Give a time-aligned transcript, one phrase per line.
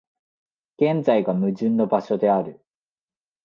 [0.79, 2.59] 現在が矛盾の場所である。